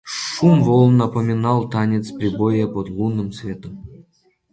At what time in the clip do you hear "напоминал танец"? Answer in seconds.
1.03-2.05